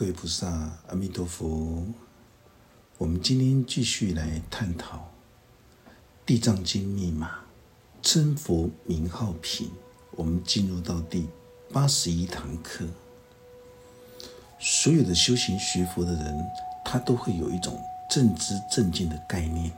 [0.00, 0.48] 各位菩萨，
[0.88, 1.84] 阿弥陀佛。
[2.96, 4.96] 我们今天继续来探讨
[6.24, 7.40] 《地藏经》密码
[8.00, 9.70] 真佛名号品。
[10.12, 11.28] 我们进入到第
[11.70, 12.86] 八十一堂课。
[14.58, 16.50] 所有的修行学佛的人，
[16.82, 17.78] 他都会有一种
[18.08, 19.70] 正知正见的概念。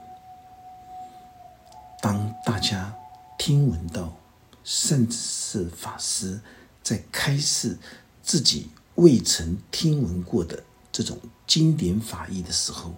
[1.99, 2.95] 当大家
[3.37, 4.15] 听闻到
[4.63, 6.39] 甚至是法师
[6.81, 7.77] 在开示
[8.21, 8.69] 自己。
[8.95, 12.93] 未曾听闻过的这种经典法义的时候，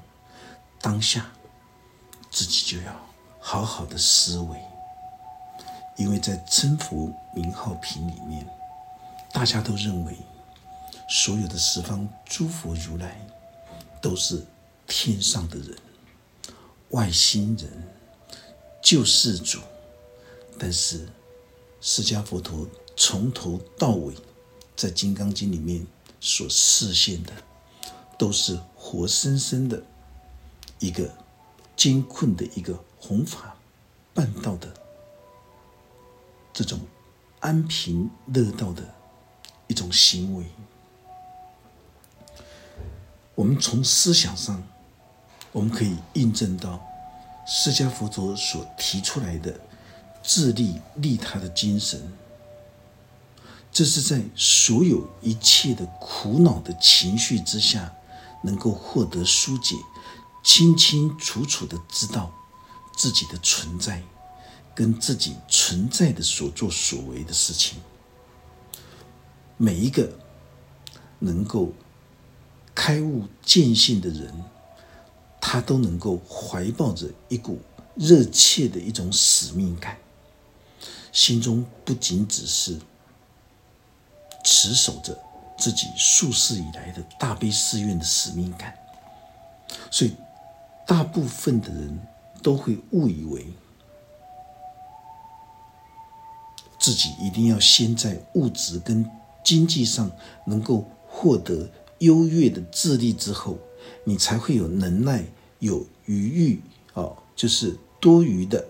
[0.82, 1.32] 当下
[2.30, 2.94] 自己就要
[3.40, 4.60] 好好的思维，
[5.98, 8.46] 因为在称佛名号品里面，
[9.32, 10.18] 大家都认为
[11.10, 13.26] 所有的十方诸佛如来
[14.02, 14.46] 都是
[14.86, 15.78] 天上的人、
[16.90, 17.72] 外星人、
[18.84, 19.60] 救世主，
[20.60, 21.08] 但是
[21.80, 22.68] 释迦佛陀
[22.98, 24.14] 从头到尾。
[24.76, 25.86] 在《金刚经》里面
[26.20, 27.32] 所示现的，
[28.18, 29.82] 都是活生生的
[30.80, 31.10] 一个
[31.76, 33.56] 艰困的一个弘法
[34.14, 34.74] 办道的
[36.54, 36.80] 这种
[37.40, 38.84] 安贫乐道的
[39.68, 40.46] 一种行为。
[43.34, 44.62] 我们从思想上，
[45.52, 46.82] 我们可以印证到
[47.48, 49.58] 释迦佛陀所提出来的
[50.24, 52.02] 自利利他的精神。
[53.76, 57.94] 这是在所有一切的苦恼的情绪之下，
[58.42, 59.76] 能够获得疏解，
[60.42, 62.34] 清清楚楚的知道
[62.96, 64.02] 自己的存在，
[64.74, 67.78] 跟自己存在的所作所为的事情。
[69.58, 70.10] 每一个
[71.20, 71.74] 能够
[72.74, 74.34] 开悟见性的人，
[75.42, 77.60] 他都能够怀抱着一股
[77.96, 79.98] 热切的一种使命感，
[81.12, 82.80] 心中不仅只是。
[84.46, 85.18] 持守着
[85.58, 88.78] 自己数世以来的大悲寺院的使命感，
[89.90, 90.16] 所以
[90.86, 92.00] 大部分的人
[92.44, 93.48] 都会误以为
[96.80, 99.10] 自己一定要先在物质跟
[99.44, 100.12] 经济上
[100.46, 101.68] 能够获得
[102.00, 103.58] 优越的智力之后，
[104.04, 105.26] 你才会有能耐、
[105.58, 106.62] 有余裕
[106.94, 108.64] 哦，就是多余的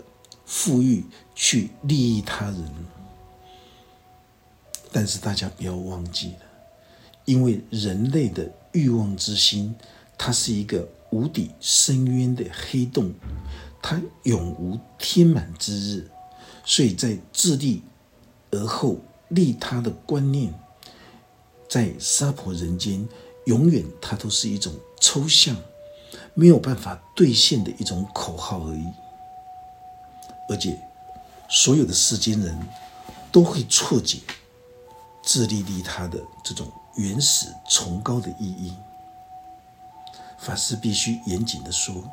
[0.45, 1.03] 富裕
[1.33, 2.94] 去利益他人。
[4.95, 6.45] 但是大家不要忘记了，
[7.25, 9.75] 因为人类的欲望之心，
[10.17, 13.13] 它是一个无底深渊的黑洞，
[13.81, 16.09] 它永无天满之日。
[16.63, 17.83] 所以在自利
[18.51, 18.97] 而后
[19.27, 20.53] 利他的观念，
[21.67, 23.05] 在娑婆人间，
[23.47, 25.57] 永远它都是一种抽象，
[26.33, 28.85] 没有办法兑现的一种口号而已。
[30.47, 30.79] 而且，
[31.49, 32.57] 所有的世间人
[33.29, 34.19] 都会错解。
[35.25, 38.73] 自利利他的这种原始崇高的意义，
[40.37, 42.07] 法师必须严谨的说，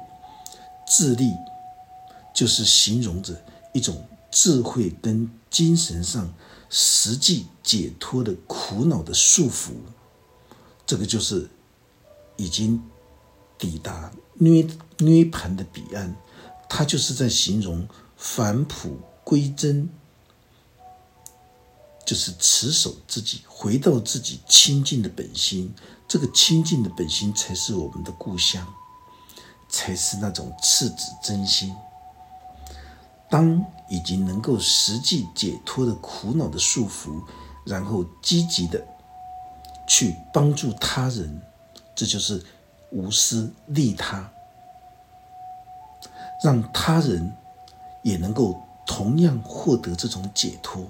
[0.87, 1.37] 自利
[2.33, 3.39] 就是形容着
[3.75, 6.33] 一种智慧跟精神上
[6.71, 9.73] 实际解脱的苦恼的束缚，
[10.87, 11.51] 这个就是
[12.39, 12.83] 已经
[13.59, 16.17] 抵达涅涅盘的彼岸，
[16.67, 17.87] 他就是在形容
[18.17, 19.91] 返璞归真。
[22.13, 25.75] 就是持守自己，回到自己清净的本心。
[26.07, 28.67] 这个清净的本心才是我们的故乡，
[29.71, 31.75] 才是那种赤子真心。
[33.31, 37.25] 当已经能够实际解脱的苦恼的束缚，
[37.65, 38.87] 然后积极的
[39.89, 41.41] 去帮助他人，
[41.97, 42.45] 这就是
[42.91, 44.31] 无私利他，
[46.45, 47.35] 让他人
[48.03, 50.87] 也能够同样获得这种解脱。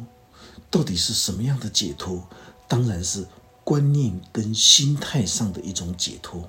[0.73, 2.27] 到底是什么样的解脱？
[2.67, 3.29] 当然是
[3.63, 6.49] 观念跟心态上的一种解脱。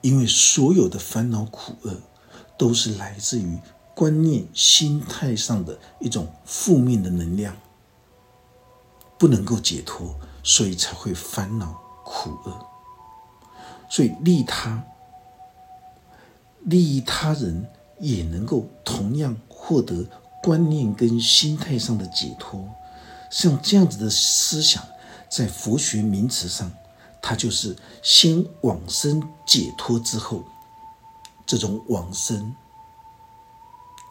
[0.00, 1.96] 因为所有的烦恼苦厄，
[2.58, 3.58] 都是来自于
[3.94, 7.56] 观念、心态上的一种负面的能量，
[9.16, 12.66] 不能够解脱，所以才会烦恼苦厄。
[13.88, 14.84] 所以利他、
[16.64, 17.68] 利益他人，
[18.00, 20.04] 也能够同样获得。
[20.42, 22.68] 观念跟心态上的解脱，
[23.30, 24.82] 像这样子的思想，
[25.28, 26.70] 在佛学名词上，
[27.20, 30.44] 它就是先往生解脱之后，
[31.44, 32.54] 这种往生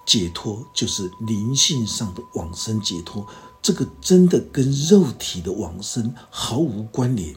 [0.05, 3.25] 解脱就是灵性上的往生解脱，
[3.61, 7.35] 这个真的跟肉体的往生毫无关联。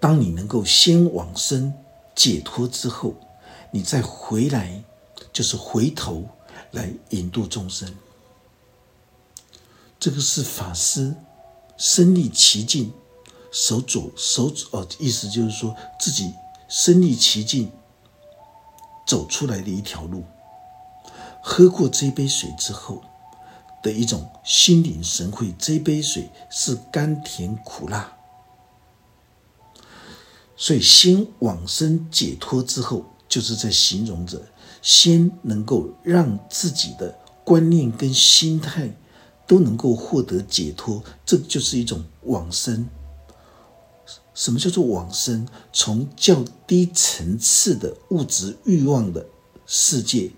[0.00, 1.74] 当你能够先往生
[2.14, 3.14] 解脱之后，
[3.72, 4.84] 你再回来。
[5.32, 6.28] 就是回头
[6.72, 7.94] 来引渡众生，
[9.98, 11.14] 这个是法师
[11.76, 12.92] 身历其境，
[13.50, 16.32] 手走手哦，意思就是说自己
[16.68, 17.70] 身历其境
[19.06, 20.24] 走出来的一条路。
[21.42, 23.02] 喝过这杯水之后
[23.82, 28.16] 的一种心领神会，这杯水是甘甜苦辣。
[30.56, 34.40] 所以，先往生解脱之后，就是在形容着
[34.82, 38.94] 先能够让自己的观念跟心态
[39.46, 42.86] 都能够获得解脱，这就是一种往生。
[44.34, 45.46] 什么叫做往生？
[45.72, 49.24] 从较低层次的物质欲望的
[49.64, 50.32] 世界。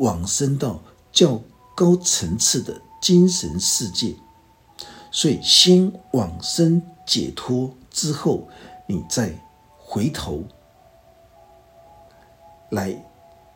[0.00, 0.80] 往生到
[1.10, 1.42] 较
[1.74, 4.14] 高层次的精神世界，
[5.10, 8.46] 所以先往生解脱之后，
[8.86, 9.44] 你再
[9.76, 10.44] 回头
[12.70, 13.07] 来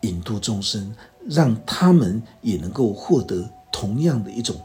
[0.03, 0.95] 引渡众生，
[1.27, 4.57] 让他们也能够获得同样的一种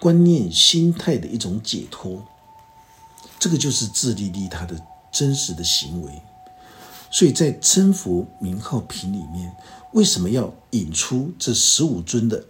[0.00, 2.22] 观念心态的一种解脱。
[3.38, 4.78] 这个就是自利利他的
[5.10, 6.20] 真实的行为。
[7.10, 9.54] 所以在称佛名号品里面。
[9.92, 12.44] 为什么要引出这十五尊的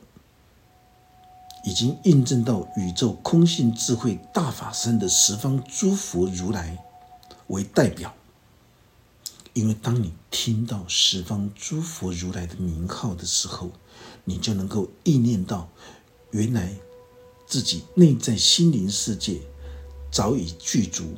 [1.63, 6.77] 已经印证到宇宙空性智慧大法身的十方诸佛如来
[7.47, 8.13] 为代表？
[9.57, 13.71] 因为当你听到十方诸佛如来的名号的时候，
[14.25, 15.71] 你就能够意念到，
[16.31, 16.77] 原来
[17.47, 19.41] 自己内在心灵世界
[20.13, 21.15] 早已具足，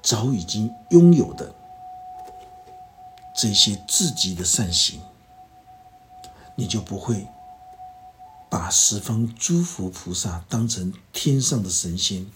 [0.00, 1.52] 早已经拥有的
[3.36, 5.00] 这些自己的善行。
[6.54, 7.26] 你就不会
[8.48, 12.28] 把十方诸佛菩萨当成天上的神仙，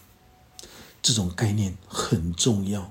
[1.01, 2.91] 这种概念很重要。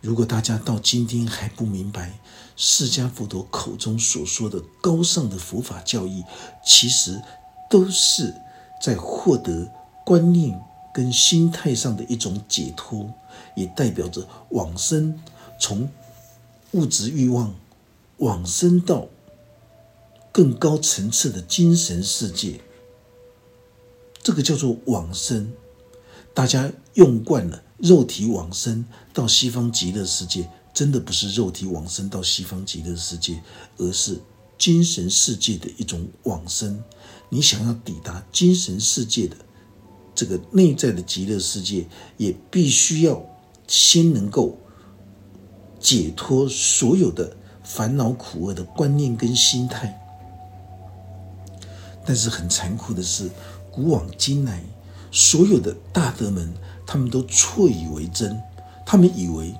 [0.00, 2.18] 如果大家到今天还不明白
[2.56, 6.24] 释迦佛陀口中所说的高尚的佛法教义，
[6.64, 7.20] 其实
[7.68, 8.34] 都是
[8.82, 9.70] 在获得
[10.04, 10.60] 观念
[10.94, 13.12] 跟心态上的一种解脱，
[13.54, 15.20] 也代表着往生，
[15.58, 15.88] 从
[16.72, 17.54] 物质欲望
[18.18, 19.06] 往生到。
[20.32, 22.60] 更高层次的精神世界，
[24.22, 25.52] 这个叫做往生。
[26.32, 28.84] 大家用惯了肉体往生
[29.20, 33.38] 到西方极乐世界，真的不是肉体往生到西方极乐世界，
[33.76, 34.18] 而是
[34.56, 36.82] 精神世界的一种往生。
[37.28, 39.36] 你想要抵达精神世界的
[40.14, 41.86] 这个内在的极乐世界，
[42.16, 43.22] 也必须要
[43.68, 44.56] 先能够
[45.78, 50.00] 解脱所有的烦恼苦厄的观念跟心态。
[52.06, 53.30] 但是很残酷的是，
[53.70, 54.64] 古往今来，
[55.12, 56.50] 所有的大德们，
[56.86, 58.40] 他们都错以为真，
[58.90, 59.54] 他们以为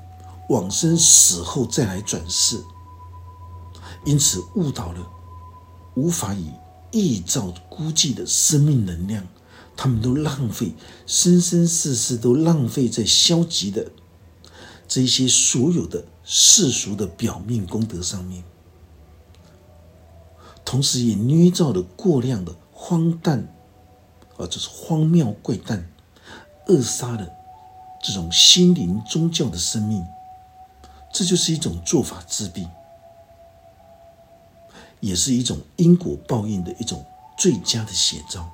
[0.49, 2.61] 往生死后再来转世，
[4.05, 5.09] 因此误导了
[5.95, 6.51] 无法以
[6.91, 9.25] 臆造估计的生命能量，
[9.77, 10.75] 他们都浪费
[11.07, 13.93] 生生世世都浪费在消极的
[14.89, 18.43] 这些所有的世俗的表面功德上面。
[20.65, 23.55] 同时也捏造了过量的荒诞，
[24.37, 25.89] 啊，就是荒谬怪诞，
[26.67, 27.29] 扼杀了
[28.03, 30.07] 这种心灵宗教的生命，
[31.13, 32.69] 这就是一种做法治病，
[35.01, 37.05] 也是一种因果报应的一种
[37.37, 38.51] 最佳的写照。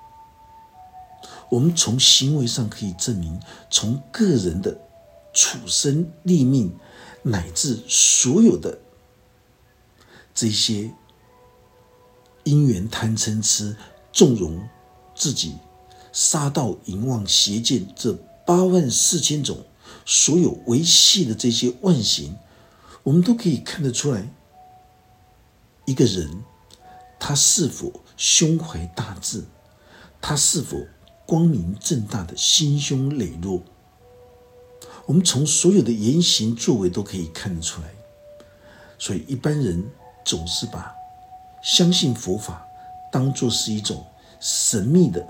[1.49, 4.77] 我们从行为上可以证明，从个人的
[5.33, 6.77] 处身立命，
[7.23, 8.79] 乃至所有的
[10.35, 10.93] 这些。
[12.45, 13.77] 因缘贪嗔痴，
[14.13, 14.69] 纵容
[15.17, 15.57] 自己
[16.13, 19.65] 杀盗淫妄邪见这八万四千种
[20.07, 22.39] 所有维系的这些万行，
[23.03, 24.31] 我们都可以看得出来，
[25.85, 26.45] 一个人
[27.19, 29.45] 他是否胸怀大志，
[30.21, 30.79] 他是否
[31.27, 33.63] 光明正大的心胸磊落，
[35.07, 37.89] 我们从所有的言行作为都可以看得出来。
[38.99, 39.91] 所以一般人
[40.25, 40.95] 总是把。
[41.63, 42.65] 相信佛法，
[43.11, 44.07] 当做是一种
[44.39, 45.27] 神秘的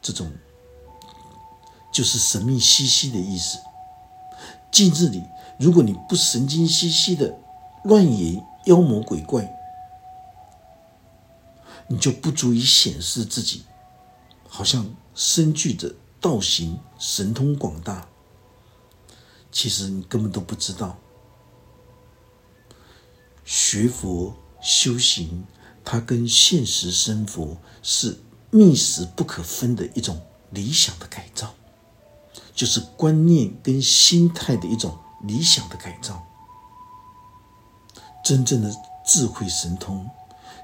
[0.00, 0.32] 这种，
[1.92, 3.58] 就是神秘兮兮的意思。
[4.70, 5.24] 近日里，
[5.58, 7.38] 如果你不神经兮兮的
[7.84, 9.52] 乱言妖魔鬼怪，
[11.88, 13.64] 你就不足以显示自己
[14.48, 18.06] 好像身具着道行、神通广大。
[19.50, 20.98] 其实你根本都不知道
[23.44, 24.34] 学佛。
[24.62, 25.46] 修行，
[25.82, 28.20] 它跟现实生活是
[28.50, 30.20] 密实不可分的一种
[30.50, 31.54] 理想的改造，
[32.60, 36.22] 就是观念跟心态的一种理想的改造。
[38.22, 38.70] 真正的
[39.02, 40.06] 智慧神通，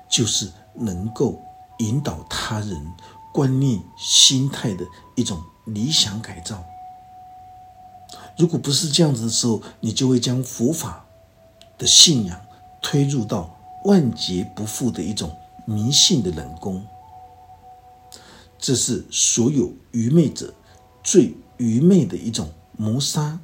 [0.06, 1.40] 就是能够
[1.78, 2.92] 引导他人
[3.32, 4.84] 观念、心态的
[5.14, 6.62] 一种理想改造。
[8.36, 11.06] 如果不是这样子的时候，你就会将佛法
[11.78, 12.38] 的信仰
[12.82, 15.34] 推入到万劫不复的一种
[15.64, 16.84] 迷信的冷宫。
[18.58, 20.52] 这是所有愚昧者
[21.02, 23.38] 最愚昧的一种谋杀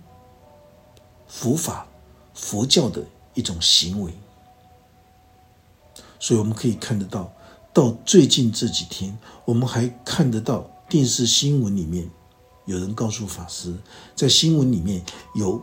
[1.26, 1.86] 佛法、
[2.34, 3.04] 佛教的
[3.34, 4.12] 一种行为。
[6.18, 7.32] 所以我们可以看得到。
[7.74, 12.06] 到最近这几天，我们还看得到电视新闻里面
[12.66, 13.74] 有人告诉法师，
[14.14, 15.02] 在新闻里面
[15.34, 15.58] 有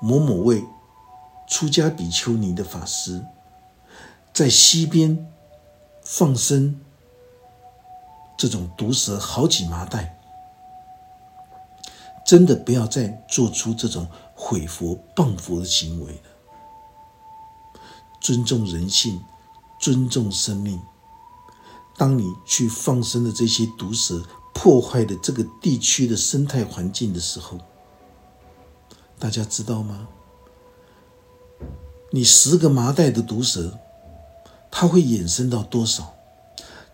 [0.00, 0.64] 某某位
[1.46, 3.22] 出家比丘尼的法师
[4.32, 5.30] 在溪边
[6.02, 6.80] 放生
[8.38, 10.15] 这种毒蛇好几麻袋，
[12.26, 16.18] 真的不要再做出这种毁佛谤佛的行为了。
[18.20, 19.22] 尊重人性，
[19.78, 20.80] 尊重生命。
[21.96, 27.58] 当你去放生的这些毒蛇，破坏的这个地区的生态环境的时候，
[29.18, 30.08] 大家知道吗？
[32.10, 33.78] 你十个麻袋的毒蛇，
[34.70, 36.14] 它会衍生到多少？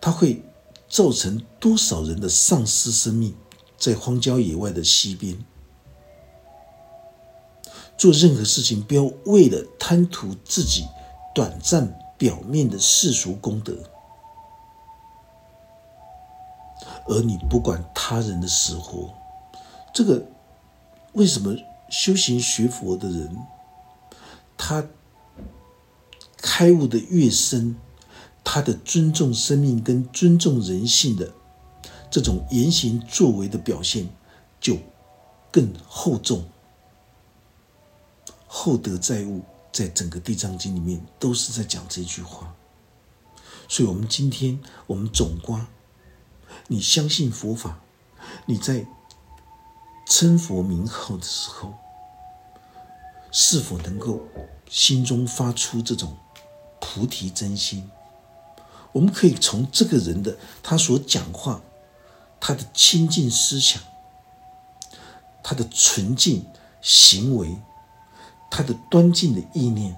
[0.01, 0.45] 它会
[0.89, 3.35] 造成多少人的丧失生命？
[3.83, 5.37] 在荒郊野外的溪边，
[7.99, 10.87] 做任何事情不要为了贪图自己
[11.35, 13.77] 短暂表面的世俗功德。
[17.09, 19.13] 而你不管他人的死活，
[19.93, 20.29] 这个
[21.15, 21.57] 为什么
[21.91, 23.37] 修行学佛的人，
[24.57, 24.87] 他
[26.37, 27.75] 开悟的越深，
[28.45, 31.33] 他的尊重生命跟尊重人性的
[32.13, 34.07] 这种言行作为的表现
[34.61, 34.77] 就
[35.51, 36.45] 更厚重，
[38.47, 39.43] 厚德载物，
[39.73, 42.55] 在整个地藏经里面都是在讲这句话。
[43.67, 45.67] 所以，我们今天我们总观。
[46.69, 47.81] 你相信佛法，
[48.45, 48.87] 你在
[50.07, 51.73] 称佛名号的时候，
[53.31, 54.21] 是否能够
[54.69, 56.15] 心中发出这种
[56.79, 57.91] 菩提真心？
[58.93, 61.63] 我们可以从这个人的他所讲话，
[62.45, 63.81] 他的清净思想，
[65.45, 66.45] 他的纯净
[66.81, 67.57] 行为，
[68.51, 69.97] 他的端净的意念，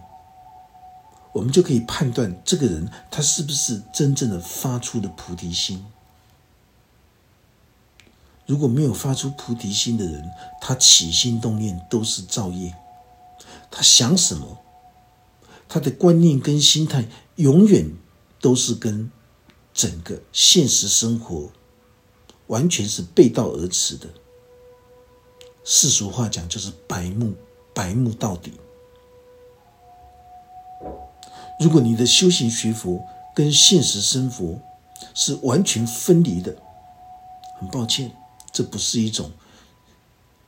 [1.33, 5.87] 我们就可以判断这个人他是不是真正的发出的菩提心。
[8.45, 12.77] 如果没有发出菩提心的人，他起心动念都是造业。
[13.71, 14.59] 他想什么，
[15.67, 17.91] 他的观念跟心态永远
[18.39, 19.11] 都是跟
[19.73, 21.51] 整个现实生活
[22.49, 24.07] 完全是背道而驰的。
[25.65, 27.35] 世俗话讲就是白目，
[27.75, 28.53] 白目到底。
[31.61, 33.03] 如果你的修行学佛
[33.35, 34.59] 跟现实生活
[35.15, 36.55] 是完全分离的，
[37.59, 38.15] 很抱歉。
[38.53, 39.33] 这不是一种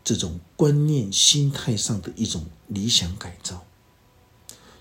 [0.05, 3.65] 这种观念、心态上的一种理想改造，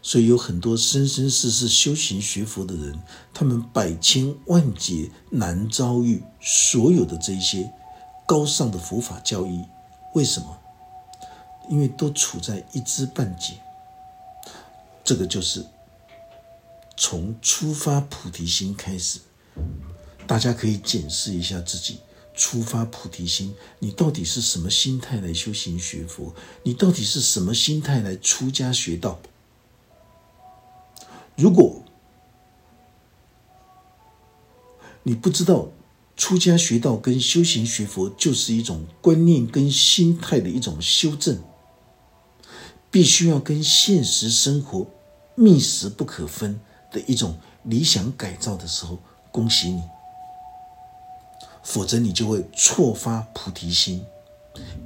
[0.07, 2.99] 所以有很多生生世世修行学佛的人，
[3.33, 7.73] 他们百千万劫难遭遇所有的这些
[8.27, 9.65] 高尚的佛法教义。
[10.13, 10.59] 为什么？
[11.71, 13.55] 因为都处在一知半解。
[15.03, 15.65] 这个就是
[16.95, 19.19] 从出发菩提心开始，
[20.27, 21.97] 大家可以检视一下自己。
[22.35, 26.35] 出发菩提心，你到底是什么心态来修行学佛？
[26.61, 29.19] 你到底是什么心态来出家学道？
[31.35, 31.83] 如果
[35.03, 35.67] 你不知道
[36.15, 41.37] 出家学道跟修行学佛就是一种观念跟心态的一种修正，
[42.89, 44.87] 必须要跟现实生活
[45.35, 46.59] 密实不可分
[46.91, 48.97] 的一种理想改造的时候，
[49.31, 49.83] 恭喜你。
[51.61, 54.05] 否则你就会错发菩提心，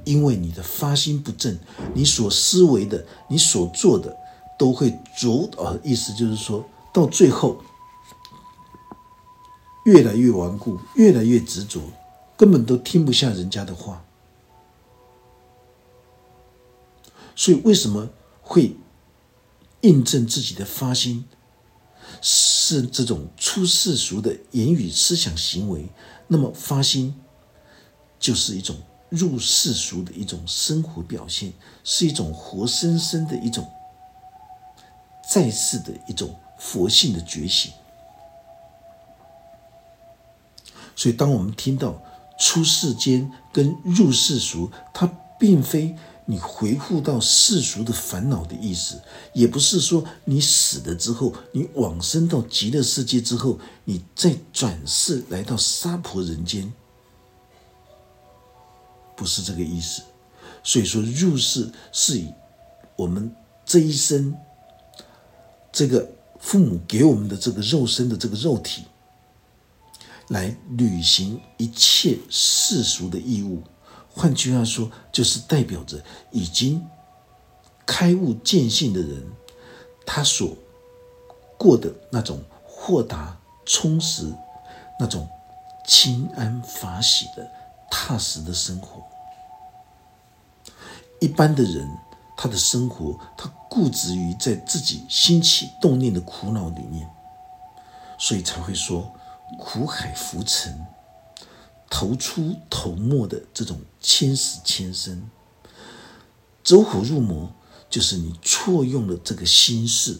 [0.04, 1.58] 因为你的发心不正，
[1.94, 4.16] 你所思维的、你所做的，
[4.60, 5.72] 都会着啊。
[5.82, 6.62] 意思就是说
[6.92, 7.62] 到最后，
[9.86, 11.80] 越来越顽固，越来越执着，
[12.36, 14.04] 根本都听不下人家的话。
[17.34, 18.10] 所以为什么
[18.42, 18.76] 会
[19.80, 21.24] 印证自己的发心
[22.20, 25.88] 是这种出世俗的言语、思想、行为？
[26.26, 27.14] 那么发心
[28.18, 28.76] 就是一种
[29.08, 33.66] 入世俗的一种生活表现，是一种活生生的一种
[35.30, 37.72] 在世的一种佛性的觉醒。
[40.96, 42.02] 所以，当我们听到
[42.36, 45.06] 出世间跟入世俗，它
[45.38, 45.94] 并非
[46.26, 49.00] 你回复到世俗的烦恼的意思，
[49.32, 56.70] 也不是说你死了之后，你往生到极乐世界之后，你再转世来到娑婆人间，
[59.16, 60.02] 不是这个意思。
[60.64, 62.34] 所以说，入世是以
[62.96, 63.34] 我们
[63.64, 64.36] 这一生，
[65.72, 66.08] 这个
[66.38, 68.84] 父母给我们的这个肉身的这个肉体，
[70.28, 73.62] 来履行一切世俗的义务。
[74.12, 76.84] 换句话说，就是代表着已经
[77.86, 79.24] 开悟见性的人，
[80.04, 80.56] 他所
[81.56, 84.32] 过的那种豁达充实、
[84.98, 85.28] 那种
[85.86, 87.48] 清安法喜的
[87.90, 89.02] 踏实的生活。
[91.20, 91.88] 一般的人，
[92.42, 97.06] 他的生活，他固执于在自己兴起动念的苦恼里面，
[98.18, 99.12] 所以才会说
[99.58, 100.86] 苦海浮沉。
[101.90, 105.28] 头出头没的这种千死千生，
[106.64, 107.52] 走火入魔，
[107.90, 110.18] 就是你错用了这个心事，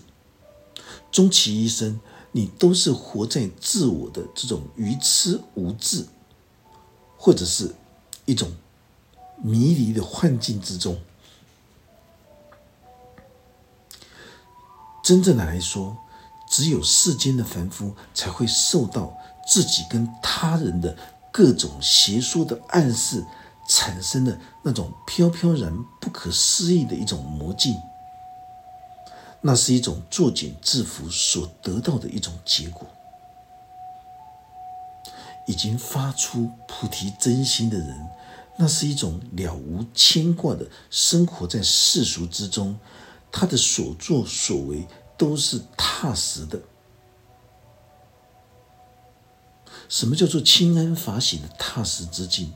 [1.11, 1.99] 终其一生，
[2.33, 6.05] 你都是活在自我的这种愚痴无智，
[7.17, 7.75] 或者是
[8.27, 8.53] 一种
[9.43, 11.01] 迷离的幻境之中。
[15.03, 15.97] 真正的来说，
[16.49, 19.17] 只有世间的凡夫才会受到
[19.47, 20.97] 自己跟他人的。
[21.33, 23.25] 各种邪说的暗示，
[23.69, 27.81] 产生的那种飘飘然、不可思议的一种魔境，
[29.41, 32.85] 那是一种作茧自缚所得到的一种结果。
[35.47, 38.09] 已经发出菩提真心的人，
[38.57, 42.77] 那是一种了无牵挂的生活在世俗之中，
[43.33, 46.61] 他的所作所为都是踏实的。
[49.89, 52.53] 什么叫做清安法喜的踏实之境？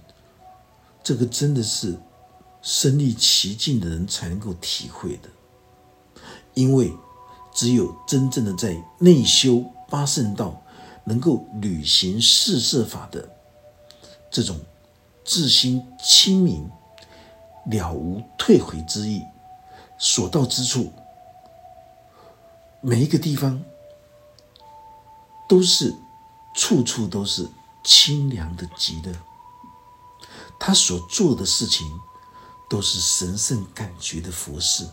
[1.02, 1.98] 这个真的是
[2.62, 5.28] 身历其境的人才能够体会的。
[6.54, 6.92] 因为
[7.52, 10.62] 只有真正的在内修八圣道，
[11.04, 13.28] 能够履行四摄法的
[14.30, 14.58] 这种
[15.24, 16.70] 自心清明、
[17.66, 19.24] 了无退回之意，
[19.98, 20.92] 所到之处，
[22.80, 23.62] 每一个地方
[25.48, 25.94] 都是。
[26.56, 27.48] 处处都是
[27.82, 29.12] 清凉的极乐，
[30.56, 31.84] 他所做的事情
[32.70, 34.88] 都是神圣感觉的佛事，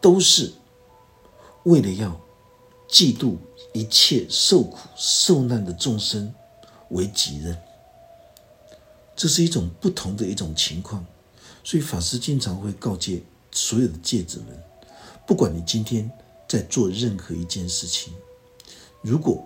[0.00, 0.54] 都是
[1.64, 2.16] 为了要
[2.88, 3.36] 嫉妒
[3.72, 6.32] 一切受苦受难的众生
[6.90, 7.60] 为己任。
[9.16, 11.04] 这是一种不同的一种情况，
[11.62, 14.62] 所以法师经常会告诫所有的戒子们：，
[15.26, 16.10] 不管你今天
[16.48, 18.12] 在做任何一件事情，
[19.02, 19.44] 如果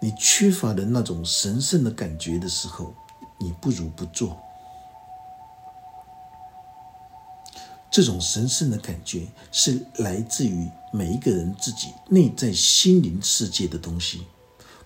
[0.00, 2.94] 你缺乏的那种神圣的感觉的时候，
[3.38, 4.36] 你不如不做。
[7.90, 14.26] 这种神圣的感觉是来自于每一个人自己内在心灵世界的东西，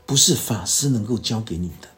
[0.05, 1.89] 不是法师能够教给你的。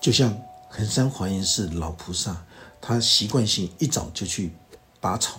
[0.00, 0.40] 就像
[0.70, 2.46] 衡山华严寺老菩萨，
[2.80, 4.52] 他习惯性一早就去
[5.00, 5.38] 拔草，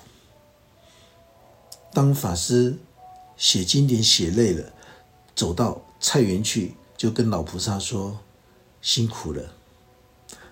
[1.91, 2.77] 当法师。
[3.37, 4.71] 写经典写累了，
[5.35, 8.19] 走到菜园去，就跟老菩萨说
[8.83, 9.55] ：“辛苦了。”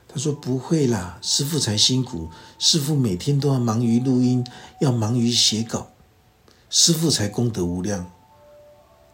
[0.09, 2.31] 他说：“不会啦，师傅才辛苦。
[2.57, 4.43] 师傅每天都要忙于录音，
[4.81, 5.91] 要忙于写稿，
[6.71, 8.11] 师傅才功德无量。”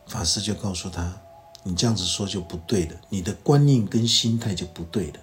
[0.07, 1.21] 法师就告诉他
[1.63, 5.19] ：“你这样子说就不对了，你的观念跟心态就不对了。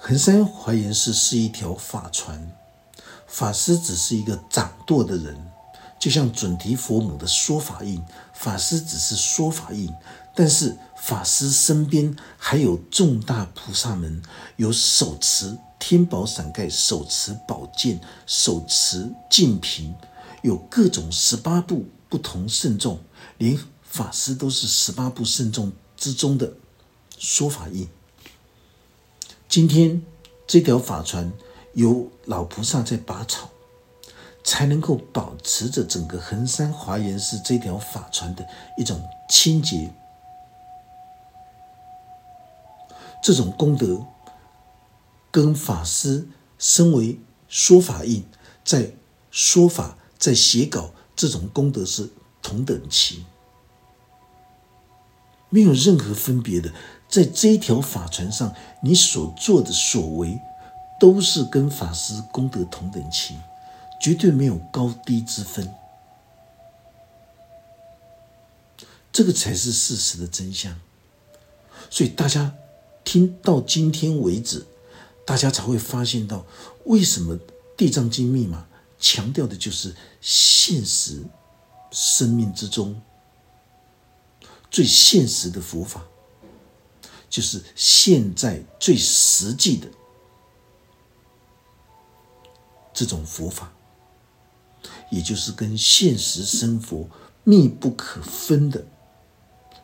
[0.00, 2.52] 衡山华严寺是一条法船，
[3.26, 5.36] 法师只是一个掌舵的人。”
[5.98, 8.00] 就像准提佛母的说法印，
[8.32, 9.92] 法师只是说法印，
[10.32, 14.22] 但是法师身边还有重大菩萨们，
[14.54, 19.92] 有手持天宝伞盖、手持宝剑、手持净瓶，
[20.42, 23.00] 有各种十八部不同圣众，
[23.38, 26.52] 连法师都是十八部圣众之中的
[27.18, 27.88] 说法印。
[29.48, 30.02] 今天
[30.46, 31.32] 这条法船
[31.74, 33.50] 由老菩萨在拔草。
[34.44, 39.92] 才能够保持着整个恒山华严寺这条法船的一种清洁，
[43.22, 44.06] 这种功德
[45.30, 48.24] 跟法师身为说法印，
[48.64, 48.92] 在
[49.30, 52.08] 说法在写稿这种功德是
[52.40, 53.26] 同等期，
[55.50, 56.72] 没有任何分别的。
[57.08, 60.40] 在这一条法船上，你所做的所为，
[61.00, 63.36] 都是跟法师功德同等期。
[64.00, 65.74] 绝对没有高低之分，
[69.10, 70.78] 这个才是事实的真相。
[71.90, 72.54] 所以大家
[73.02, 74.64] 听到今天为止，
[75.26, 76.46] 大家才会发现到
[76.84, 77.34] 为什么
[77.76, 78.68] 《地藏经》密码
[79.00, 81.24] 强调的就是现实
[81.90, 83.02] 生命之中
[84.70, 86.04] 最现实的佛法，
[87.28, 89.88] 就是现在最实际的
[92.92, 93.72] 这种佛法，
[95.10, 97.08] 也就是跟现实生活
[97.44, 98.84] 密不可分的。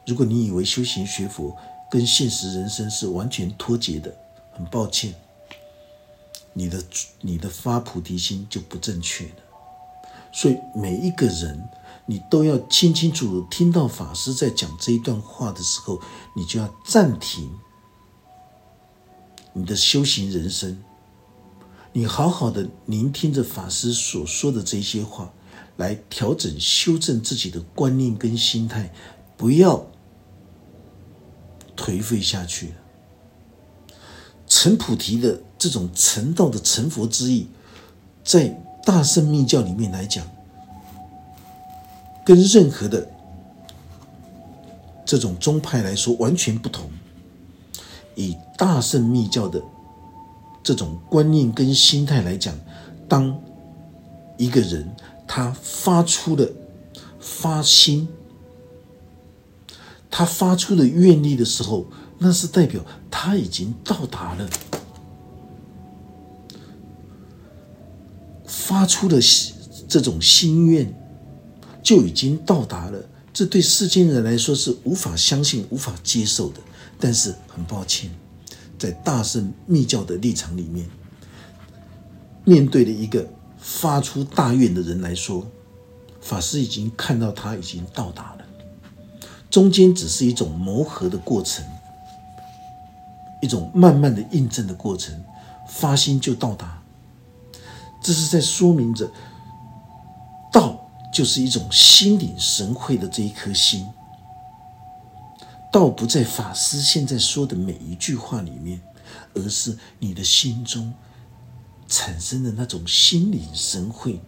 [0.07, 1.57] 如果你以为修行学佛
[1.91, 4.15] 跟现实人生是完全脱节的，
[4.53, 5.15] 很抱歉，
[6.53, 6.83] 你的
[7.21, 9.35] 你的发菩提心就不正确了。
[10.33, 11.69] 所以每一个人，
[12.07, 16.01] 你都要清清楚楚听到法师在讲这一段话的时候，
[16.35, 17.51] 你就要暂停
[19.53, 20.83] 你的修行人生，
[21.93, 25.33] 你好好的聆听着法师所说的这些话，
[25.77, 28.93] 来调整修正自己的观念跟心态，
[29.37, 29.87] 不要。
[31.77, 32.75] 颓废下去了。
[34.47, 37.49] 成菩提的这种成道的成佛之意，
[38.23, 38.47] 在
[38.85, 40.25] 大圣密教里面来讲，
[42.25, 43.09] 跟任何的
[45.05, 46.91] 这种宗派来说完全不同。
[48.15, 49.63] 以大圣密教的
[50.63, 52.55] 这种观念跟心态来讲，
[53.09, 53.37] 当
[54.37, 54.89] 一个人
[55.27, 56.49] 他发出了
[57.21, 58.09] 发心。
[60.11, 61.87] 他发出的愿力的时候，
[62.19, 64.49] 那是代表他已经到达了，
[68.47, 69.21] 发出的
[69.89, 70.95] 这种心愿
[71.85, 72.99] 就已经到达了。
[73.33, 76.61] 这对世间人来说是无法相信、无法接受的。
[76.99, 78.11] 但是很抱歉，
[78.79, 80.89] 在大圣密教的立场里面，
[82.45, 85.47] 面对的一个发出大愿的人来说，
[86.21, 88.45] 法师已经看到他已经到达了。
[89.51, 91.65] 中间只是一种磨合的过程，
[93.43, 95.23] 一种慢慢的印证的过程，
[95.69, 96.81] 发心就到达。
[98.01, 99.11] 这是在说明着，
[100.53, 100.84] 道
[101.15, 103.87] 就是一种心领神会的这一颗心。
[105.71, 108.81] 道不在法师现在说的每一句话里面，
[109.33, 110.93] 而是你的心中
[111.87, 114.21] 产生的那种心领神会，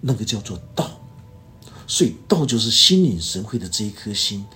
[0.00, 0.90] 那个叫做道。
[1.86, 4.46] 所以道就是心领神会的这一颗心，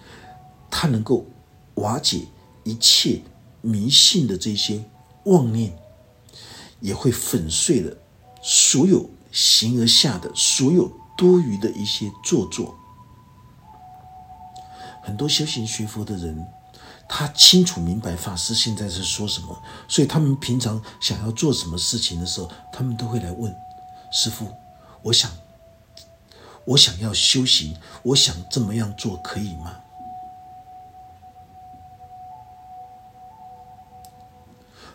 [0.71, 1.27] 它能够
[1.75, 2.23] 瓦解
[2.65, 3.21] 一切
[3.61, 4.83] 迷信的这些
[5.25, 5.79] 妄念，
[6.81, 7.95] 也会粉碎了
[8.43, 12.75] 所有形而下的所有多余的一些做作。
[15.03, 16.47] 很多修行学佛的人，
[17.09, 23.55] 他清楚明白法师现在是说什么，所以他们平常想要做什么事情的时候，他们都会来问
[24.13, 24.47] 师傅
[25.03, 25.31] ：“我想。”
[26.67, 29.77] 我想要修行，我想这么样做可以吗？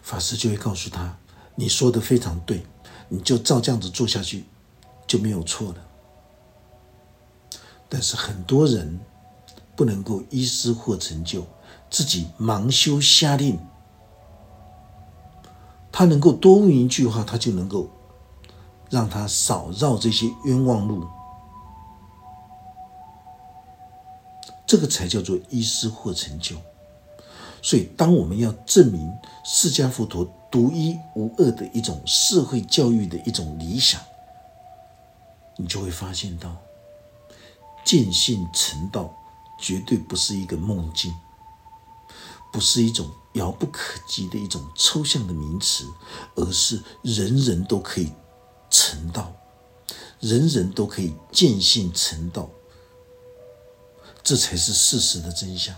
[0.01, 1.17] 法师就会告诉他
[1.55, 2.65] ：“你说的非常对，
[3.07, 4.45] 你就照这样子做下去，
[5.07, 5.75] 就没有错了。”
[7.87, 8.99] 但是很多人
[9.75, 11.45] 不能够依师或成就，
[11.89, 13.57] 自己盲修瞎练。
[15.91, 17.89] 他能够多问一句话，他就能够
[18.89, 21.07] 让他少绕这些冤枉路。
[24.67, 26.55] 这个才叫做依师或成就。
[27.61, 29.11] 所以，当我们要证明
[29.43, 33.99] 释迦佛陀独一无二的一种社会教育的一种理想，
[35.57, 36.55] 你就会发现到，
[37.83, 39.13] 见性成道
[39.59, 41.13] 绝对不是一个梦境，
[42.53, 45.91] 不是一种遥不可及的一种抽象的名词，
[46.35, 48.13] 而是人人都可以
[48.69, 49.33] 成道，
[50.21, 52.49] 人人都可以见性成道。
[54.23, 55.75] 这才是事实的真相。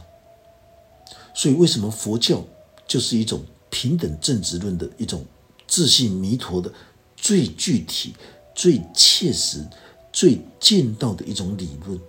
[1.33, 2.43] 所以，为什么佛教
[2.87, 5.25] 就是一种平等正直论的一种
[5.67, 6.71] 自信弥陀的
[7.15, 8.15] 最具体、
[8.55, 9.65] 最切实、
[10.11, 11.99] 最见到的一种理论？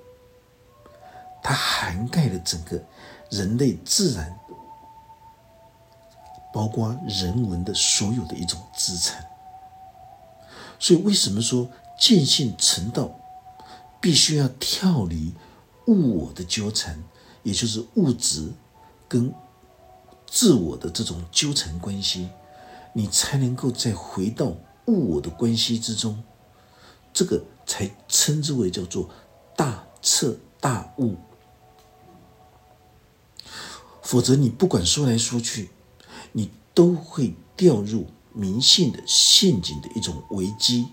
[1.42, 2.82] 它涵盖了整个
[3.30, 4.38] 人类自然，
[6.52, 9.24] 包括人文的所有的一种资产。
[10.78, 13.10] 所以，为什么说见性成道
[14.00, 15.32] 必须要跳离？
[15.86, 17.02] 物我的纠缠，
[17.42, 18.52] 也就是物质
[19.08, 19.32] 跟
[20.30, 22.28] 自我的这种纠缠关系，
[22.92, 24.52] 你才能够再回到
[24.86, 26.22] 物我的关系之中，
[27.12, 29.08] 这个才称之为叫做
[29.56, 31.16] 大彻大悟。
[34.02, 35.70] 否则，你不管说来说去，
[36.32, 40.88] 你都会掉入迷信的陷阱的一种危机，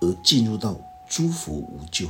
[0.00, 0.76] 而进入到
[1.08, 2.08] 诸佛无救。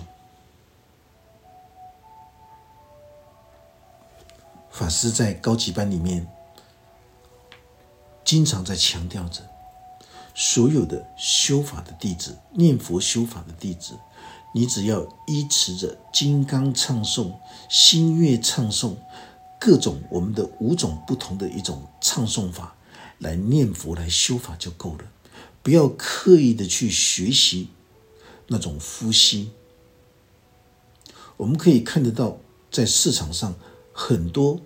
[4.70, 6.26] 法师在高级班里面
[8.26, 9.40] 经常在强调着，
[10.34, 13.94] 所有的修法的弟子，念佛修法的弟子，
[14.52, 17.32] 你只要依持着金刚唱诵、
[17.70, 18.96] 心乐唱诵
[19.58, 22.76] 各种我们的五种不同的一种唱诵法
[23.18, 25.04] 来念佛来修法就够了，
[25.62, 27.68] 不要刻意的去学习
[28.48, 29.52] 那种呼吸。
[31.36, 32.36] 我们可以看得到，
[32.70, 33.54] 在市场上。
[33.98, 34.60] 很多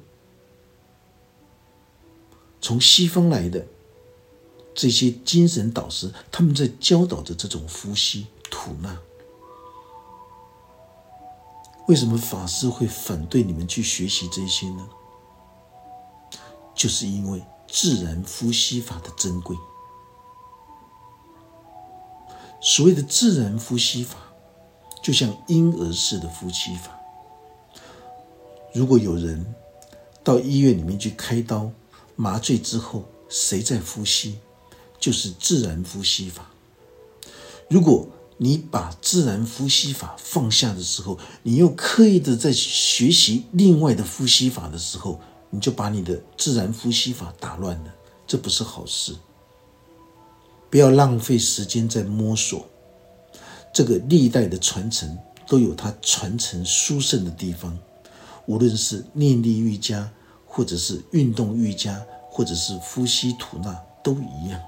[2.60, 3.66] 从西方来的
[4.74, 8.98] 这些精神导师，他们在教导着这种呼吸吐纳。
[11.88, 14.88] 为什么法师会反对你们去学习这些呢？
[16.74, 19.56] 就是因为自然呼吸法的珍贵。
[22.62, 24.18] 所谓的自然呼吸法，
[25.02, 26.96] 就像婴儿式的呼吸法。
[28.72, 29.54] 如果有人
[30.22, 31.70] 到医院里面去开刀
[32.20, 34.40] 麻醉之后，谁在呼吸，
[34.98, 36.50] 就是自然呼吸法。
[37.70, 38.06] 如果
[38.36, 47.94] 你把自然呼吸法放下的时候，你又刻意的在学习另外的呼吸法的时候，你就把你的自然呼吸法打乱了，
[48.26, 49.16] 这不是好事。
[50.68, 52.68] 不要浪费时间在摸索，
[53.72, 57.78] 这个历代的传承都有它传承殊胜的地方。
[58.44, 60.12] 无论是念力瑜伽，
[60.50, 64.60] 或者是运动瑜伽，或者是呼吸吐纳，都一样。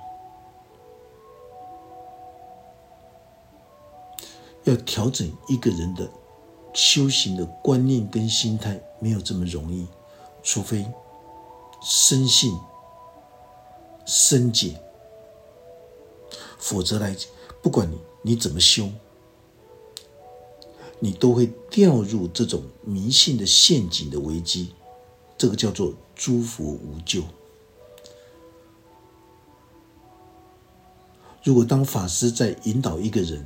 [4.65, 6.09] 要调整一个人的
[6.73, 9.87] 修行的观念跟心态，没有这么容易，
[10.43, 10.87] 除非
[11.83, 12.57] 深信、
[14.07, 14.81] 深解，
[16.59, 17.17] 否则来，
[17.61, 18.89] 不管你你怎么修。
[21.05, 24.73] 你都会掉入这种迷信的陷阱的危机，
[25.43, 27.21] 这个叫做诸佛无救。
[31.43, 33.45] 如果当法师在引导一个人，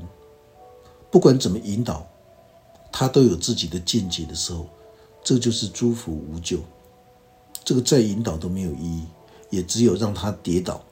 [1.10, 2.06] 不管怎么引导，
[2.92, 4.68] 他都有自己的见解的时候，
[5.24, 6.58] 这就是诸佛无救。
[7.64, 9.06] 这个再引导都没有意义，
[9.48, 10.84] 也只有让他跌倒，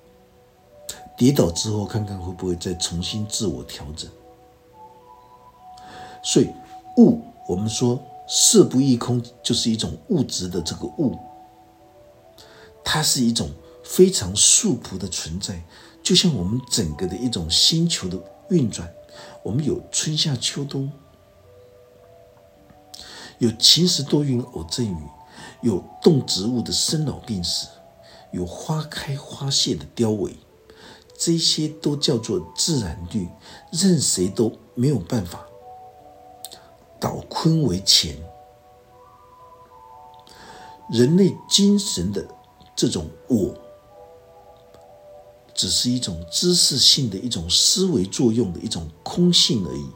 [1.19, 4.11] 跌倒之后看看会不会再重新自我调整。
[6.23, 6.49] 所以
[6.97, 11.19] 悟，我们说色不异空，就是一种物质的这个物，
[12.85, 13.51] 它是一种
[13.83, 15.63] 非常素朴的存在，
[16.03, 18.91] 就像我们整个的一种星球的运转，
[19.43, 20.91] 我们有春夏秋冬，
[23.39, 24.97] 有晴时多云偶阵雨，
[25.63, 27.69] 有动植物的生老病死，
[28.33, 30.33] 有花开花谢的凋萎，
[31.19, 33.29] 这些都叫做自然律，
[33.71, 35.47] 任谁都没有办法。
[37.05, 38.17] 倒坤为乾，
[40.91, 42.27] 人类精神的
[42.75, 43.55] 这种我，
[45.55, 49.87] 只是一种知识性的一种思维作用的一种空性而已。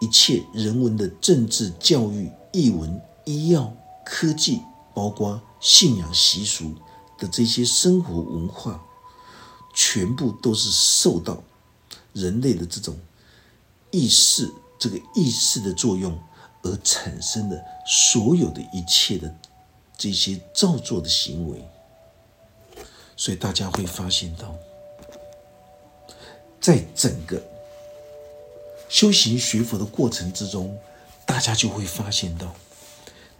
[0.00, 3.70] 一切人文的政治、教育、译文、医药、
[4.06, 4.62] 科技，
[4.94, 6.74] 包括信仰习俗
[7.18, 8.82] 的这些生活文化，
[9.74, 11.42] 全部都是受到
[12.14, 12.98] 人类的这种
[13.90, 14.50] 意识。
[14.82, 16.18] 这个意识的作用
[16.62, 19.32] 而产生的所有的一切的
[19.96, 21.64] 这些造作的行为，
[23.16, 24.56] 所以大家会发现到，
[26.60, 27.40] 在整个
[28.88, 30.76] 修行学佛的过程之中，
[31.24, 32.46] 大家就会发现到，《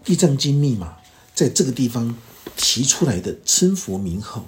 [0.05, 0.99] 地藏经》密码
[1.35, 2.17] 在这个地方
[2.57, 4.47] 提出来的称佛名号，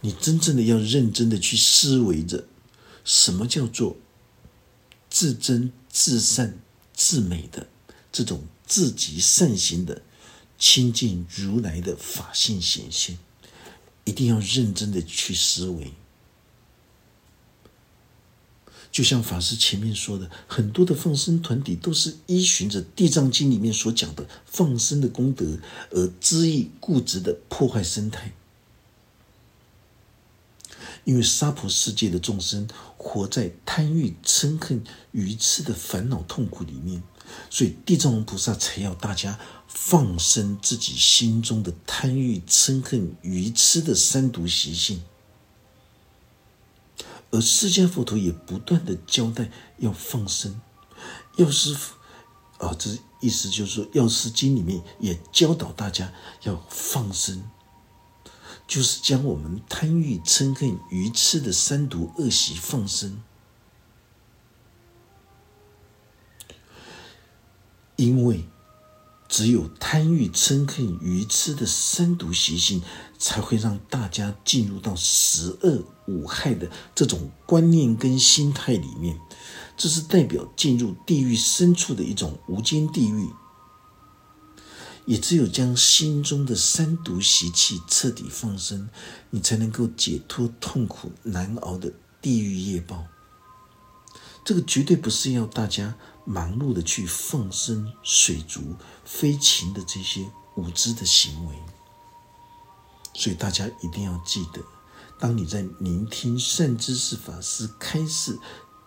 [0.00, 2.46] 你真正的要认真的去思维着，
[3.04, 3.96] 什么叫做？
[5.12, 6.58] 自真、自善、
[6.94, 7.68] 自美的
[8.10, 10.00] 这种自极善行的
[10.58, 13.18] 亲近如来的法性显现，
[14.04, 15.92] 一定要认真的去思维。
[18.90, 25.58] 就像法师前面说的，很多的放生团体都是依循着《地藏经》里面所讲的放生的功德，
[25.90, 28.32] 而恣意固执的破坏生态。
[31.04, 37.02] 因为娑婆世界的众生活在贪欲、嗔恨、愚痴的烦恼痛苦里面，
[37.50, 45.02] 所以地藏王菩萨才要大家放生自己心中的贪欲、嗔恨、愚痴的三毒习性。
[47.30, 50.60] 而释迦佛陀也不断的交代要放生，
[51.36, 51.74] 药师
[52.58, 56.12] 啊，这意思就是说，药师经里面也教导大家
[56.42, 57.42] 要放生。
[58.72, 63.22] 就是将我们贪欲、嗔恨、愚痴的三毒恶习放生，
[67.96, 68.46] 因为
[69.28, 72.82] 只有贪欲、嗔恨、愚痴的三毒习性，
[73.18, 79.20] 才会让大家进入到十恶五害的这种观念跟心态里面。
[79.76, 83.28] 这是代表进入地狱深处的一种无间地狱。
[85.04, 88.88] 也只有将心中的三毒习气彻底放生，
[89.30, 93.06] 你才能够解脱痛苦难熬的地狱业报。
[94.44, 101.54] 这个绝对不是要大家忙碌的去放生水族、飞禽的这些无知的行为。
[103.14, 104.62] 所以大家一定要记得，
[105.18, 108.38] 当你在聆听善知识法师开示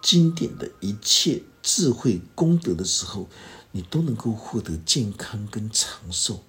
[0.01, 3.30] 经典的一切智慧功德的时候，
[3.75, 6.41] 你都能够获得健康跟长寿。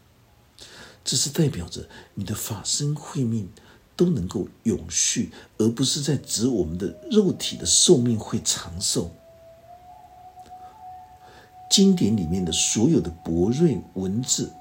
[1.05, 3.51] 这是代表着你的法身慧命。
[3.99, 9.11] 都能够永续，而不是在指我们的肉体的寿命会长寿。
[11.71, 14.53] 经典里面的所有的博瑞文字，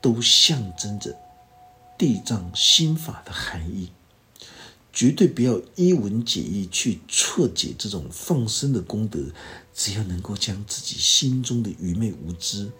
[0.00, 1.16] 都象征着
[1.96, 3.92] 地藏心法的含义。
[4.92, 9.20] 绝对不要一文解义去错解这种放生的功德。
[9.74, 12.70] 只要能够将自己心中的愚昧无知、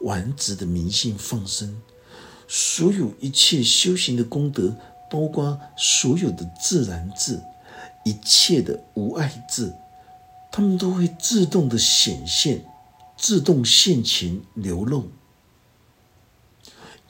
[0.00, 1.80] 顽直的迷信放生，
[2.46, 4.76] 所有一切修行的功德。
[5.08, 7.40] 包括所有的自然智，
[8.04, 9.72] 一切的无碍智，
[10.50, 12.66] 他们都会自动的显现，
[13.16, 15.12] 自动现前流露。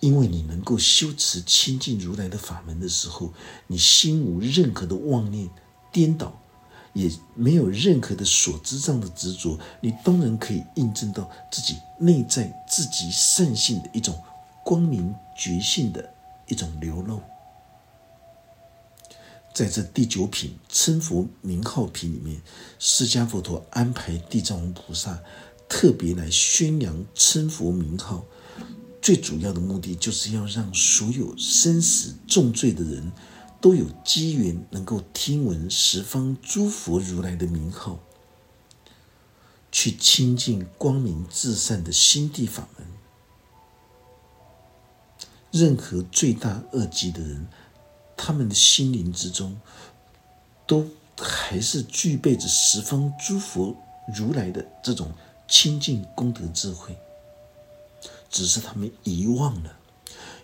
[0.01, 3.33] 因为你能够修持清净如来的法门的时候，
[3.69, 5.49] 你心无任何的妄念
[5.91, 6.39] 颠倒，
[6.97, 14.19] 也没有任何的所知上的执着，你当然可以印证到自己内在自己善性的一种
[14.65, 16.09] 光明觉性的
[16.49, 17.21] 一种流露。
[19.53, 22.41] 在这第九品称佛名号品里面，
[22.79, 25.19] 释迦佛陀安排地藏王菩萨
[25.69, 28.25] 特别来宣扬称佛名号，
[29.03, 33.13] 最主要的目的就是要让所有生死重罪的人
[33.67, 37.99] 都有机缘能够听闻十方诸佛如来的名号，
[39.73, 42.87] 去亲近光明至善的心地法门。
[45.51, 47.49] 任何罪大恶极的人。
[48.17, 49.61] 他们的心灵之中，
[50.65, 50.87] 都
[51.19, 53.77] 还是具备着十方诸佛
[54.17, 55.11] 如来的这种
[55.49, 56.97] 清净功德智慧，
[58.31, 59.77] 只是他们遗忘了。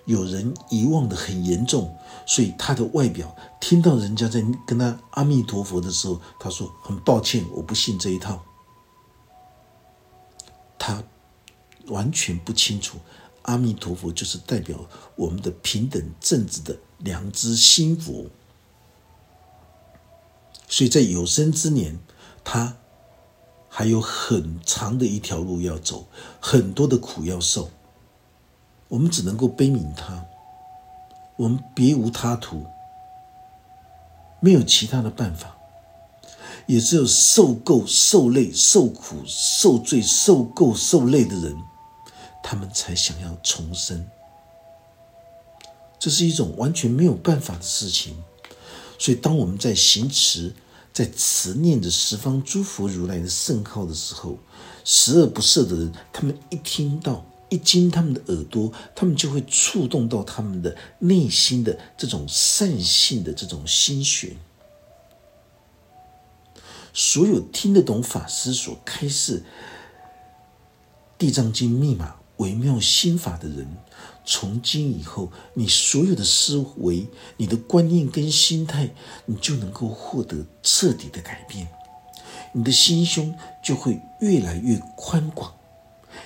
[0.05, 8.43] 有人遗忘的很严重，所以他的外表听到人家在跟他阿弥陀佛的时候，他说：“很抱歉，我不信这一套。”
[10.79, 11.03] 他
[11.87, 12.99] 完全不清楚，
[13.43, 14.79] 阿弥陀佛就是代表
[15.17, 16.77] 我们的平等正直的。
[16.99, 18.27] 良知心佛，
[20.69, 21.99] 所以在有生之年，
[22.45, 22.77] 他
[23.69, 26.07] 还有很长的一条路要走，
[26.41, 27.71] 很多的苦要受。
[28.93, 30.27] 我们只能够悲悯他，
[31.37, 32.67] 我们别无他途，
[34.39, 35.57] 没有其他的办法，
[36.67, 41.57] 也只有受够、受累、受苦、受罪、受够、受累的人，
[42.43, 44.07] 他们才想要重生。
[45.99, 48.23] 这是一种完全没有办法的事情，
[48.99, 50.55] 所以当我们在行持、
[50.93, 54.37] 在持念着十方诸佛如来的圣号的时候，
[54.85, 64.37] 十恶不赦的人，他们一听到、一经他们的耳朵，他们就会触动到他们的内心的这种善性的这种心弦。
[66.95, 69.41] 所有听得懂法师所开示
[71.19, 73.69] 《地藏经》密码微妙心法的人。
[74.25, 78.95] 从今以后，你所有的思维、你的观念跟心态，
[79.27, 81.69] 你就能够获得彻底的改变。
[82.55, 85.53] 你的心胸就会越来越宽广，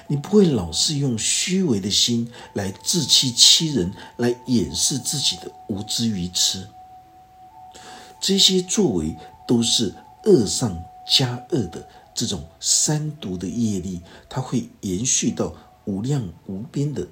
[0.08, 6.68] 你不会老是用虚伪的心来自欺欺人，来掩饰自己的无知愚痴。
[8.20, 9.16] 这些作为
[9.46, 17.06] 都是恶上加恶的这种三毒的业力，它会延续到无量无边的。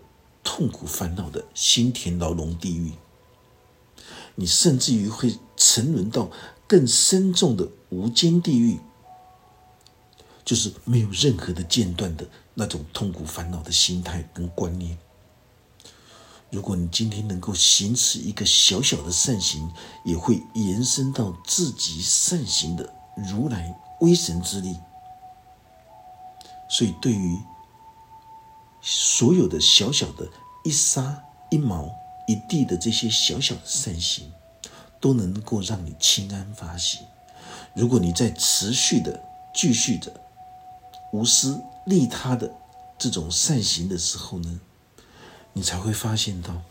[0.47, 2.93] 痛苦烦恼的心田牢笼地狱，
[4.35, 6.31] 你甚至于会沉沦到
[6.69, 8.79] 更深重的无间地狱，
[10.45, 14.97] 就是没有任何的间断的那种痛苦烦恼的心态跟观念。
[16.51, 19.69] 如果你今天能够行持一个小小的善行，
[20.05, 24.79] 也会延伸到自己善行的如来威神之力。
[26.69, 27.39] 所以，对于
[28.81, 30.29] 所有的小小的
[30.65, 31.91] 一沙一毛
[32.29, 34.33] 一地的这些小小的善行，
[35.01, 37.01] 都能够让你清安发喜。
[37.75, 39.21] 如果你在持续的、
[39.53, 40.13] 继续的
[41.13, 42.55] 无私利他的
[42.99, 44.61] 这种善行的时候呢，
[45.53, 46.63] 你才会发现到，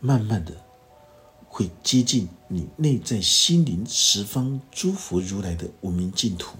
[0.00, 0.52] 慢慢的
[1.48, 6.56] 会接近你内在心灵十方诸佛如来的无名净土。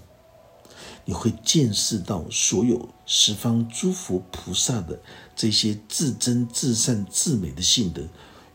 [1.05, 4.99] 你会见识到所有十方诸佛菩萨的
[5.35, 8.03] 这些至真、至善、至美的性德，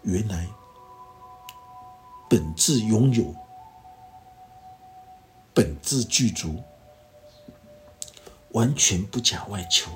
[0.02, 0.48] 原来
[2.30, 3.34] 本质拥有，
[5.52, 6.62] 本质具足，
[8.54, 9.92] 完全不假外求。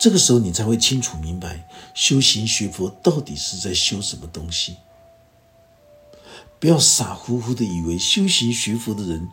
[0.00, 4.78] 这个时候，你才会清楚明白，修行学佛到底是在修什么东西。
[6.58, 9.30] 不要傻乎乎的以为修行学佛的人。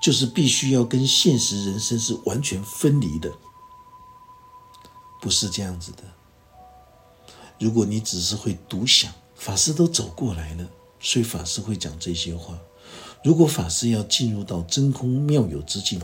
[0.00, 3.32] 就是必须要跟现实人生是完全分离的，
[5.20, 6.04] 不是这样子的。
[7.58, 10.68] 如果你只是会独享，法师都走过来了，
[11.00, 12.56] 所以法师会讲这些话。
[13.24, 16.00] 如果法师要进入到真空妙有之境，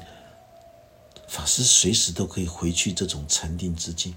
[1.29, 4.15] 法师随时都可以回去这种禅定之境，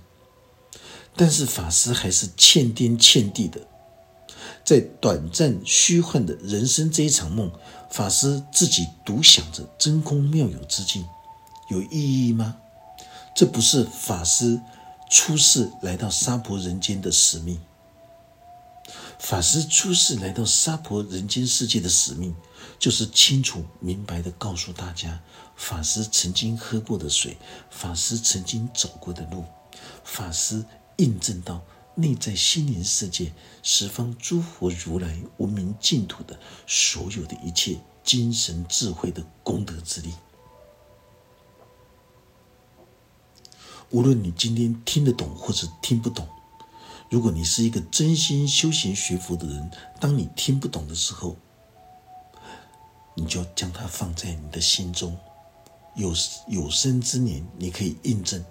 [1.15, 3.61] 但是法师还是欠天欠地的。
[4.63, 7.51] 在短暂虚幻的人生这一场梦，
[7.89, 11.05] 法师自己独享着真空妙有之境，
[11.69, 12.57] 有意义吗？
[13.33, 14.59] 这不是法师
[15.09, 17.59] 出世来到娑婆人间的使命。
[19.19, 22.35] 法师出世来到娑婆人间世界的使命，
[22.77, 25.21] 就是清楚明白的告诉大家：
[25.57, 27.37] 法师曾经喝过的水，
[27.69, 29.43] 法师曾经走过的路，
[30.05, 30.63] 法师
[30.95, 31.61] 印证到。
[31.99, 33.33] 内在心灵世界，
[33.63, 40.13] 十方诸佛如来无名净土的所有的一切精神智慧的功德之力，
[43.89, 46.27] 无论你今天听得懂或者听不懂，
[47.09, 51.35] 如果你是一个真心修行学佛的人，当你听不懂的时候，
[53.15, 55.17] 你就将它放在你的心中，
[55.97, 56.13] 有
[56.47, 58.43] 有生之年，你可以印证。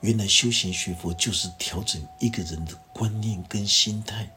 [0.00, 4.30] 原来修行学佛就是调整一个人的观念跟心态，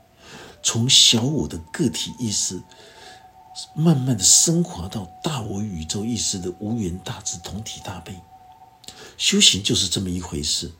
[0.64, 2.62] 从小我的个体意识，
[3.76, 8.16] 慢慢的升华到大我宇宙意识的无缘大智同体大悲。
[9.18, 10.72] 修行就是这么一回事，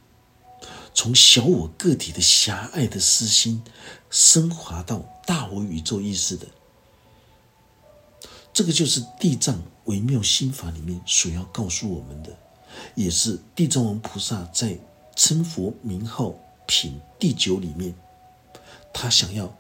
[0.94, 3.64] 从小我个体的狭隘的私心，
[4.12, 6.46] 升华到大我宇宙意识的，
[8.54, 12.38] 这个就是地藏微妙心法里面所要告诉我们的。
[12.94, 14.78] 也是地藏王菩萨在
[15.16, 16.34] 称佛名号
[16.68, 17.96] 品第九里面，
[18.94, 19.56] 他想要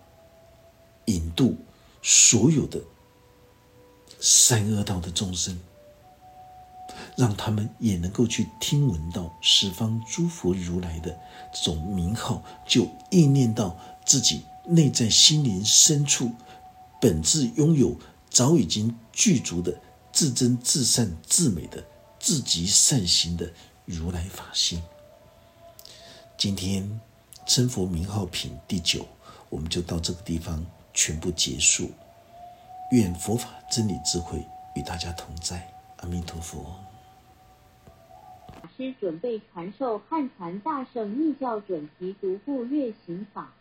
[1.05, 1.55] 引渡
[2.01, 2.81] 所有的
[4.19, 5.57] 三恶道的众生，
[7.15, 11.17] 让他们也能够去听闻到十方诸佛如来的
[11.53, 16.31] 这种名号，就意念到自己内在心灵深处
[16.99, 17.95] 本质拥有
[18.29, 19.79] 早已经具足的
[20.15, 21.85] 至真至善至美的。
[22.17, 23.47] 自极善行的
[23.85, 24.81] 如来法性。
[26.35, 26.99] 今天
[27.45, 29.05] 称佛名号品第九，
[29.47, 31.91] 我们就到这个地方全部结束。
[32.91, 34.43] 愿佛法真理智慧
[34.75, 36.65] 与大家同在，阿弥陀佛。
[38.47, 43.53] 法师准备传授汉传大圣密教准提独步月行法。